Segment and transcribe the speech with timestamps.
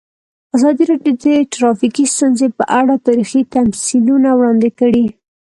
[0.55, 5.05] ازادي راډیو د ټرافیکي ستونزې په اړه تاریخي تمثیلونه وړاندې کړي.